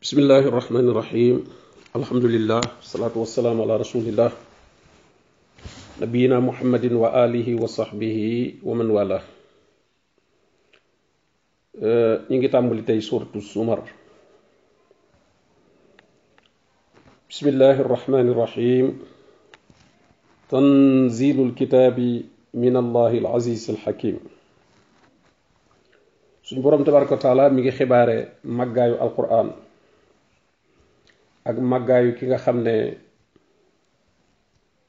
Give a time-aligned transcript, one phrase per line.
[0.00, 1.34] بسم الله الرحمن الرحيم
[2.00, 4.32] الحمد لله والصلاة والسلام على رسول الله
[6.00, 9.22] نبينا محمد وآله وصحبه ومن والاه
[12.32, 13.82] نيجي تعمل تاي سورة السمر
[17.30, 19.00] بسم الله الرحمن الرحيم
[20.48, 21.98] تنزيل الكتاب
[22.56, 24.16] من الله العزيز الحكيم
[26.42, 29.48] سنبرم تبارك وتعالى taala خباري مقايو القرآن القرآن
[31.50, 32.74] ak magayu ki nga xamne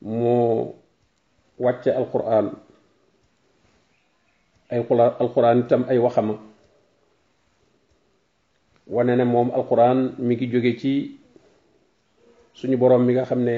[0.00, 0.36] mo
[1.58, 2.46] wàcce alquran
[4.70, 4.78] ay
[5.22, 6.34] alquran tam ay waxama
[8.86, 10.94] wane mom alquran mi ngi jóge ci
[12.54, 13.56] suñu borom mi nga xamne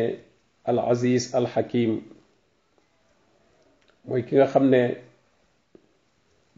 [0.64, 2.00] al aziz al hakim
[4.06, 4.80] moy ki nga xamne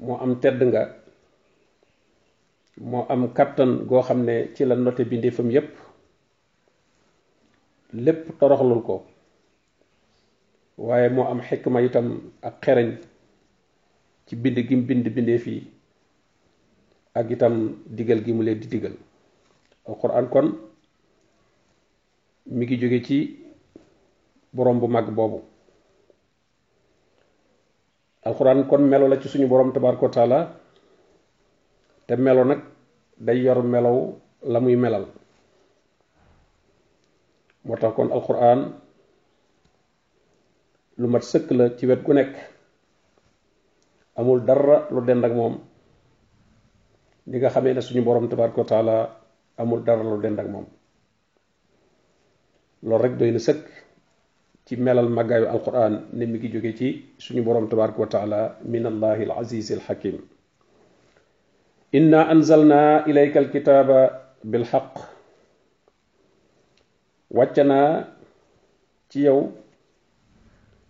[0.04, 0.82] mo am tedd nga
[2.90, 5.87] mo am kàttan go xamne ci la note bindé fam yépp
[7.94, 8.94] lépp toroxlul ko
[10.86, 12.08] waaye moo am xikma itam
[12.42, 12.88] ak xereñ
[14.26, 15.60] ci bind gi bind bindee fii
[17.18, 17.54] ak itam
[17.86, 18.92] digal gi mu leen di digal
[19.88, 20.46] alquran kon
[22.56, 23.18] mi ngi jóge ci
[24.52, 25.40] borom bu mag boobu
[28.28, 30.38] alquran kon melo la ci suñu borom tabaraka taala
[32.06, 32.60] te melo nag
[33.24, 33.96] day yor melaw
[34.52, 35.04] la melal
[37.68, 38.60] motax kon alquran
[41.00, 42.30] lu mat sëkk la ci wet gu nek
[44.18, 45.54] amul dara lu dend ak mom
[47.30, 48.96] li nga xamé na suñu borom tabaraku taala
[49.60, 50.64] amul dara lu dend ak mom
[52.86, 53.62] loolu rek doyna na sëkk
[54.64, 56.88] ci melal magay alquran ne mi gi jóge ci
[57.24, 58.40] suñu borom tabaraku taala
[58.72, 60.16] minallahi allahi al hakim
[61.96, 63.98] inna anzalna ilayka alkitaba
[64.50, 64.92] bilhaq
[67.30, 68.04] wàcce naa
[69.08, 69.52] ci yow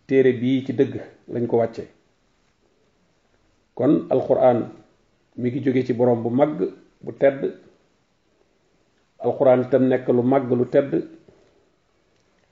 [0.06, 0.94] téere bii ci dëgg
[1.28, 1.82] lañ ko wàcce
[3.74, 4.58] kon alxuraan
[5.36, 6.58] mu ngi jóge ci borom bu màgg
[7.00, 7.54] bu tedd
[9.18, 11.06] alxuraan itam nekk lu màgg lu tedd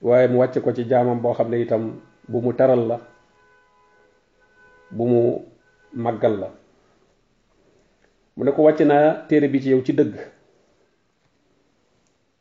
[0.03, 3.01] waaye mu wàcce ko ci jaamam boo xam ne itam bu mu taral la
[4.91, 5.21] bu mu
[5.95, 6.49] màggal la
[8.37, 10.15] mu ne ko wàcce naa téere bi ci yow ci dëgg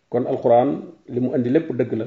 [0.09, 2.05] kon alxuraan li mu indi lépp dëgg la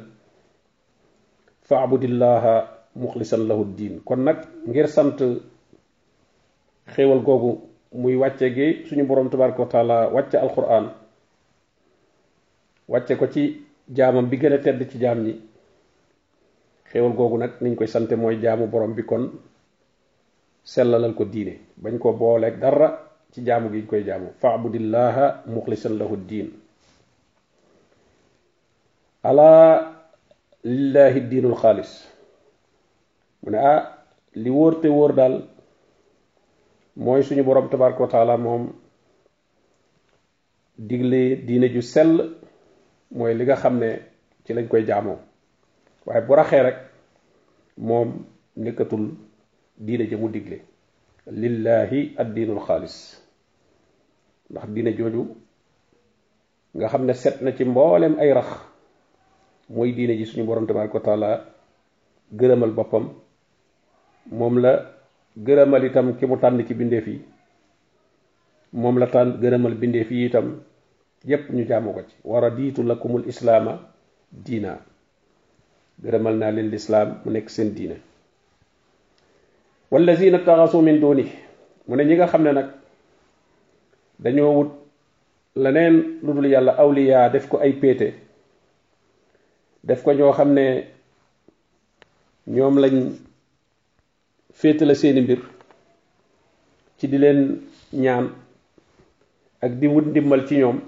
[1.69, 2.55] faabudillaaha
[3.01, 4.39] muxlisan lahu diin kon nag
[4.69, 5.19] ngir sant
[6.95, 7.51] xéewal googu
[8.03, 10.85] muy wàcce gi suñu borom tabaraka wa taala wàcce alquran
[12.93, 13.43] wàcce ko ci
[13.97, 15.33] jaamam bi gën a tedd ci jaam yi
[16.91, 19.25] xewal googu nag niñ koy sante mooy jaamu borom bi kon
[20.65, 22.89] sellalal ko diine bañ ko booleek dara
[23.33, 26.49] ci jaamu gi ñu koy jaamu faabudillaaha muxlisan lahu diin
[29.23, 30.13] ala
[30.65, 32.07] lillahi diinul xaalis
[33.43, 33.83] mu ne ah
[34.35, 35.43] li wóor te wóor daal
[36.97, 38.69] mooy suñu boroom tabaraka moom
[40.79, 42.15] digle diine ju sell
[43.11, 43.99] mooy li nga xam ne
[44.45, 45.19] ci lañ koy jaamoo
[46.07, 46.79] waaye bu raxee rek
[47.79, 48.25] moom
[48.57, 49.15] nekkatul
[49.77, 50.63] diine ja mu digle
[51.27, 53.19] lillahi ad diinul xaalis
[54.51, 55.23] ndax diine jooju
[56.77, 58.68] nga xam ne set na ci mboolem ay rax
[59.71, 61.31] mooy diine ji suñu borom tabaraka wa taala
[62.39, 63.05] gërëmal boppam
[64.39, 64.73] moom la
[65.47, 67.19] gërëmal itam ki mu tànn ci bindeef yi
[68.73, 70.49] moom la tànn gërëmal bindeef yi itam
[71.31, 73.73] yépp ñu jàmm ko ci war a diitu lakumul islaama
[74.33, 74.73] diina
[76.03, 77.97] gërëmal naa leen lislaam mu nekk seen diine
[79.91, 81.27] wallazina na min duni
[81.87, 82.67] mu ne ñi nga xam ne nag
[84.23, 84.71] dañoo wut
[85.63, 88.15] leneen lu dul yàlla awliyaa def ko ay péete
[89.85, 90.85] def ko ñoo xam ne
[92.47, 92.97] ñoom lañ
[94.53, 95.39] féetale seeni mbir
[96.99, 97.61] ci di leen
[97.93, 98.31] ñaan
[99.61, 100.81] ak di wut ndimbal ci ñoom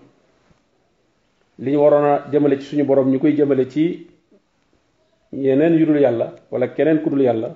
[1.61, 4.07] li ñu waroon a jëmale ci suñu borom ñu koy jëmale ci
[5.33, 7.55] yeneen yu dul yàlla wala keneen ku dul yàlla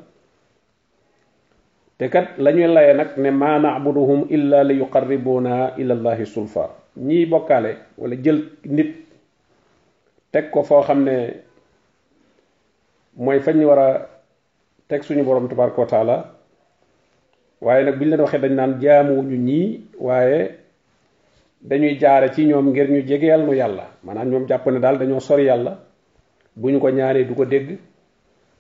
[1.99, 6.69] te kat lañuy ñuy laye nag ne maa naabuduhum illa li yuqarribuna ila allahi sulfa
[6.97, 8.97] ñiy bokkaale walla jël nit
[10.35, 11.31] Tek ko fo xamne
[13.17, 14.03] wara fañ ni wara
[14.89, 16.35] tek suñu borom tabaraka taala
[17.61, 19.61] waaye nak buñ leen waxe dañ jaamu jaamuwuñu ñi
[20.01, 20.59] waaye
[21.63, 25.21] dañuy jaare ci ñom ngir ñu jegeel nu yalla maanaam ñom japp ne dal dañoo
[25.21, 25.79] sori yalla
[26.57, 27.79] buñ ko ñaanee du ko dégg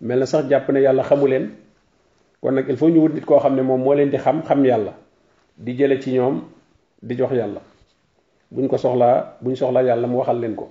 [0.00, 1.49] mel na sax japp ne yalla xamulen
[2.41, 4.93] kon nak il faut ñu wut nit koo xam ne leen di xam xam yalla
[5.56, 6.41] di jële ci ñom
[7.03, 7.61] di jox yalla
[8.53, 10.69] buñ ko soxla buñ soxla yalla mu waxal leen ko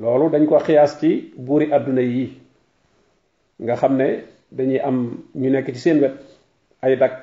[0.00, 2.24] loolu dañ ko xiyaas ci buur i àdduna yi
[3.62, 4.08] nga xam ne
[4.56, 4.96] dañuy am
[5.34, 6.14] ñu nekk ci seen wet
[6.82, 7.14] ay dag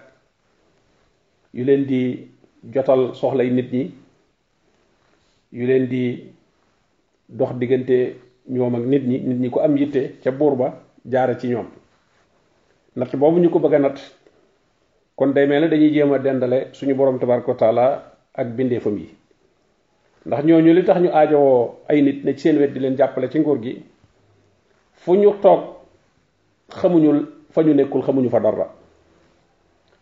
[1.56, 2.02] yu leen di
[2.74, 3.84] jotal soxlay nit ñi
[5.58, 6.04] yu leen di
[7.38, 8.00] dox diggante
[8.54, 10.68] ñoom ak nit ñi nit ñi ko am yitte ca buur ba
[11.12, 11.68] jaare ci ñoom
[12.98, 13.98] natt boobu ñu ko bëgg a natt
[15.16, 17.86] kon day mel ne dañuy jéem a dendale suñu borom tabaraka wa
[18.36, 19.10] ak bindeefam yi
[20.28, 23.30] ndax ñooñu li tax ñu aajowoo ay nit ne ci seen wet di leen jàppale
[23.32, 23.82] ci nguur gi
[24.94, 25.62] fu ñu toog
[26.76, 27.12] xamuñu
[27.50, 28.68] fa ñu nekkul xamuñu fa dara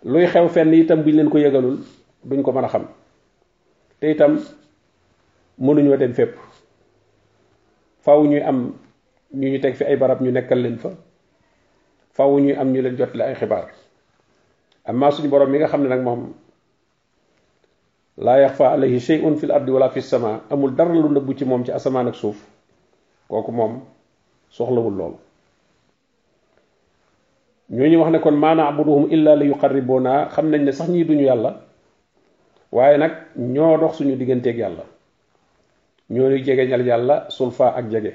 [0.04, 1.78] luy xew fenn itam buñ leen ko yëgalul
[2.24, 2.88] duñ ko mën a xam
[4.00, 4.40] te itam
[5.60, 6.34] mënuñoo dem fépp
[8.02, 8.74] faaw ñuy am
[9.34, 10.90] ñu ñu teg fi ay barab ñu nekkal leen fa
[12.14, 13.68] faaw ñuy am ñu leen jotale ay xibaar
[14.86, 16.34] amma suñu borom mi nga xam ne nag moom
[18.18, 21.64] laa yaxfa alayhi shay'un fil ardi wala fis sama amul dara lu nëbbu ci moom
[21.68, 22.40] ci asamaan ak suuf
[23.28, 23.84] kooku moom
[24.50, 25.20] soxlawul loolu
[27.70, 31.24] ñooñu wax ne kon maa na'buduhum illa li yuqarribuuna xam nañ ne sax ñii duñu
[31.26, 31.60] yàlla
[32.72, 34.84] waaye nag ñoo dox suñu digganteeg yàlla
[36.10, 38.14] ñoo ñuy jegeñal yàlla sulfa ak jege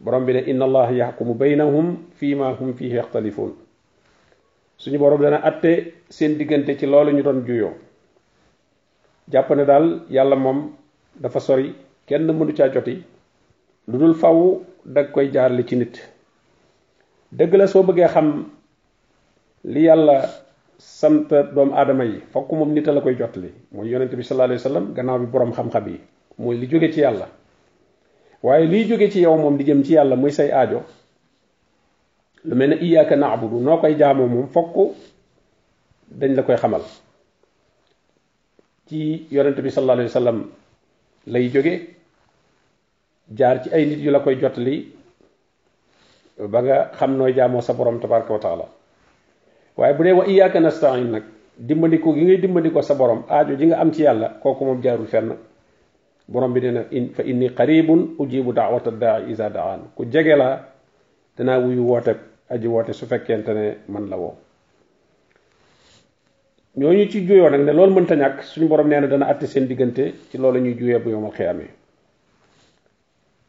[0.00, 3.52] borom bi ne inna allah yaxkumu baynahum fii ma hum fihi yaxtalifuun
[4.78, 7.70] suñu borom dana atte seen diggante ci loolu ñu doon juyoo
[9.32, 10.68] jàpp ne daal yàlla moom
[11.20, 11.72] dafa sori
[12.06, 12.98] kenn mënu caa joti
[13.88, 15.94] lu faw dag koy li ci nit
[17.32, 18.44] deug la so beugé xam
[19.64, 20.22] li yalla
[20.78, 24.62] sant doom adama yi fokk mom nit la koy jotali moy yonente bi sallallahu alayhi
[24.62, 25.96] wasallam gannaaw bi borom xam xabi
[26.38, 27.26] moy li jóge ci yalla
[28.42, 30.82] waye li jóge ci yow mom di jëm ci yalla moy say aajo
[32.44, 34.76] lu melni iyyaka na'budu nokay jaamo mom fokk
[36.10, 36.82] dañ la koy xamal
[38.92, 41.74] ci yonent bi sallallahu alayhi wa lay jóge
[43.38, 44.76] jaar ci ay nit yu la koy jottali
[46.52, 48.68] ba nga xam nooy jaamoo sa borom tabaraka wa
[49.76, 51.24] waaye bu dee wa na nasta'in nag
[51.56, 55.06] dimbandiko gi ngay dimbandiko sa borom aajo ji nga am ci yàlla kooku moom jaarul
[55.14, 55.32] fenn
[56.28, 60.36] borom bi nee na in fa inni qaribun ujibu daawata daa isa daan ku jege
[60.42, 60.54] laa
[61.36, 62.12] danaa wuyu woote
[62.52, 64.36] aji woote su fekkente ne man la woo
[66.76, 69.66] ñooñu ci juyoo nag ne loolu mënta ñàkk suñu borom nee na dana atte seen
[69.68, 71.66] diggante ci loolu ñuy juyee bu yowmal xiyaame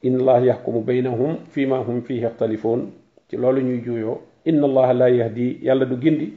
[0.03, 2.91] inna allah yaxkumu baynahum fi ma hum fihi yaxtalifoon
[3.29, 6.33] ci loolu ñuy juyoo inna allah la yahdi yàlla du gindi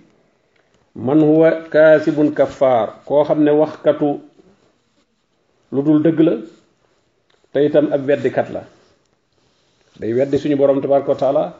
[0.95, 4.21] man huwa kasibun kaffar koo xam ne waxkatu
[5.73, 6.33] lu dul dëgg la
[7.53, 8.63] te itam ab kat la
[9.99, 11.55] day weddi suñu borom tabaraka wa taala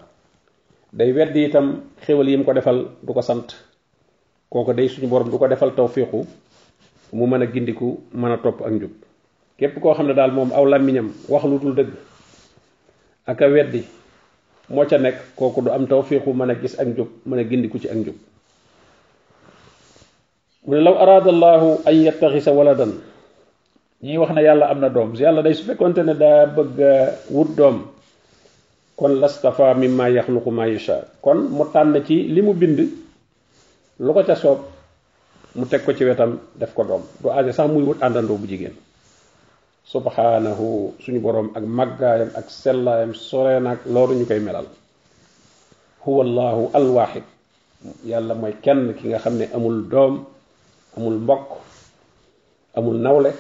[0.93, 3.57] day weddi itam xéwal yim ko defal du ko sant
[4.53, 6.27] koko day suñu borom duko defal tawfiqu
[7.13, 8.93] mu meuna gindiku meuna top ak njub
[9.59, 11.91] kep ko xamne dal mom aw laminam wax lu dul deug
[13.27, 13.83] ak weddi
[14.71, 18.15] mo ca nek du am tawfiqu meuna gis ak njub meuna gindiku ci ak njub
[20.67, 22.93] mune law arada allah an yattaxisa waladan
[24.03, 26.77] ñi wax na yalla amna dom yalla day su fekkonte ne da bëgg
[27.35, 27.83] wut dom
[28.97, 33.06] kon lastafa mimma yakhluqu ma yasha kon mu tan ci limu bind
[34.01, 34.61] lu ko ca soob
[35.57, 38.47] mu teg ko ci wetam def ko doom du aje sax muy wut àndandoo bu
[38.47, 38.77] jigéen
[39.85, 44.67] subhanahu suñu borom ak màggaayam ak sellaayam soree naag loolu ñu koy melal
[46.05, 47.25] huwa allahu alwaxid
[48.05, 50.25] yàlla mooy kenn ki nga xam ne amul doom
[50.97, 51.49] amul mbokk
[52.77, 53.31] amul nawle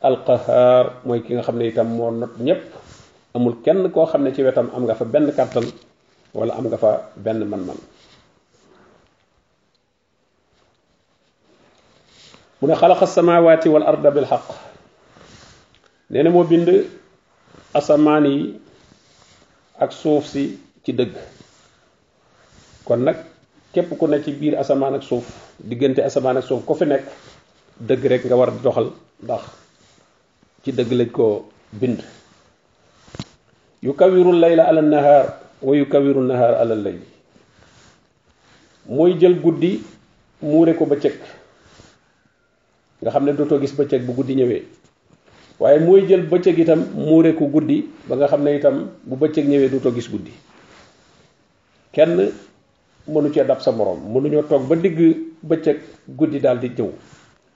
[0.00, 2.64] alqahaar mooy ki nga xam ne itam moo not ñépp
[3.34, 5.66] amul kenn koo xam ne ci wetam am nga fa benn kàttan
[6.34, 7.76] wala am nga fa benn man-man
[12.60, 14.44] mu ne xalaqa samawaati wal arda bil xaq
[16.10, 16.68] nee na moo bind
[17.74, 18.58] asamaan yi
[19.78, 21.14] ak suuf si ci dëgg
[22.84, 23.16] kon nag
[23.72, 25.24] képp ku ne ci biir asamaan ak suuf
[25.60, 27.04] diggante asamaan ak suuf ko fi nekk
[27.88, 28.90] dëgg rek nga war di doxal
[29.22, 29.42] ndax
[30.64, 32.02] ci dëgg lañ ko bind
[33.82, 35.26] yukawiru layla ala nahaar
[35.62, 37.00] wa yukawiru nahaar ala layl
[38.88, 39.78] mooy jël guddi
[40.42, 41.22] muure ko ba cëkk
[43.02, 44.62] nga xam ne dootoo gis bëccëg bu guddi ñëwee
[45.62, 49.46] waaye mooy jël bëccëg itam muure ko guddi ba nga xam ne itam bu bëccëg
[49.46, 50.32] ñëwee du dootoo gis guddi
[51.94, 52.30] kenn
[53.06, 54.98] mënu cee dab sa morom mënuñoo toog ba digg
[55.42, 56.90] bëccëg guddi daal di jëw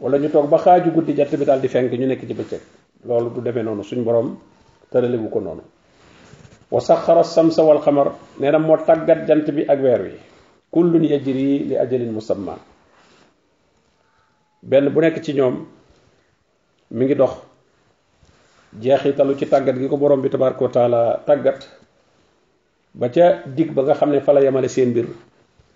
[0.00, 2.60] wala ñu toog ba xaaju guddi jant bi daal di fenk ñu nekk ci bëccëg
[3.06, 4.36] loolu du demee noonu suñ boroom
[4.90, 5.62] tëralewu ko noonu
[6.70, 10.14] wa saxara samsa wal xamar nee na moo tàggat jant bi ak weer wi
[10.70, 12.54] kullun yajri li ajalin musamma
[14.62, 15.66] benn bu nekk ci ñoom
[16.96, 17.34] mi ngi dox
[18.80, 21.60] jeexitalu ci tàggat gi ko borom bi tabaraka taala tàggat
[22.94, 25.06] ba ca dig ba nga xam ne fa la yemale seen mbir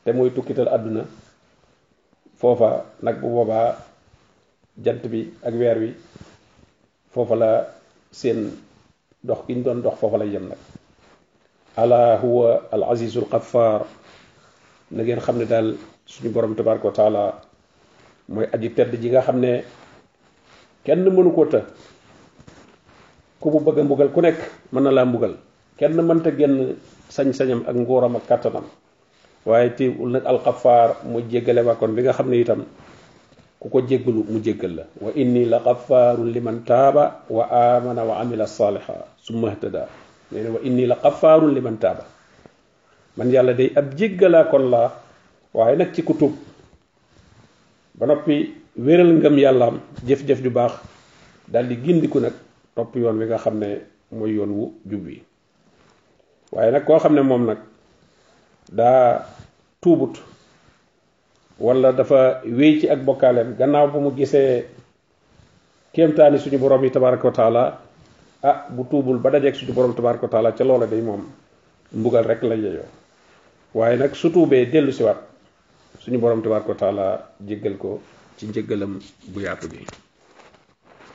[0.05, 1.03] te muy tukkital àdduna
[2.37, 2.71] foofa
[3.03, 3.69] nag bu boobaa
[4.85, 5.91] jant bi ak weer wi
[7.13, 7.53] foofa la
[8.13, 8.39] seen
[9.23, 10.59] dox gi doon dox foofa la yem nag
[11.83, 13.83] ala huwa al azizul Qaffar.
[14.95, 15.69] na ngeen xam ne daal
[16.07, 17.25] suñu borom tabaraka taala
[18.29, 19.63] Moy aji tedd ji nga xamne ne
[20.85, 21.63] kenn mënu ko ta
[23.41, 24.39] ku bu bëgg mbugal ku nekk
[24.75, 25.35] mën na laa mbugal
[25.79, 25.95] kenn
[26.27, 26.75] ta genn
[27.09, 28.47] sañ-sañam ak ngoram ak
[29.47, 31.23] ul nak al qaffar mu
[31.79, 32.67] kon bi nga xamne itam
[33.63, 38.15] ku ko jéggalu mu jéggal la wa inni la xafaarun liman taaba wa amana wa
[38.19, 39.87] amila saliha summa ihtada
[40.35, 42.03] neena wa inni la xafaarun liman taaba
[43.17, 44.91] man yalla day ab jéggala kon la
[45.55, 46.33] waye nak ci kutub
[47.97, 48.35] ba noppi
[48.85, 49.77] wéral ngëm am
[50.07, 50.73] jëf-jëf ju baax
[51.49, 52.33] dal di gindiku nag
[52.75, 53.69] topp yoon wi nga xam ne
[54.13, 55.25] mooy yoon wu jubbi wi
[56.53, 57.59] waaye nag koo xam ne moom nag
[58.69, 59.25] daa
[59.81, 60.13] tuubut
[61.59, 64.67] wala dafa wéy ci ak bokkaaleem gannaaw bu mu gisee
[65.95, 67.81] kéemtaani suñu borom yi tabaraka wa taala
[68.43, 71.25] ah bu tuubul ba dajeeg suñu borom tabaraka wa taala ca loola day moom
[71.93, 72.85] mbugal rek la yeyoo
[73.75, 75.26] waaye nag su tuubee dellu siwaat
[76.07, 77.07] suñu borom tabaaraka ko taala
[77.49, 77.91] jéggal ko
[78.37, 78.93] ci njëggalam
[79.33, 79.79] bu yaatu bi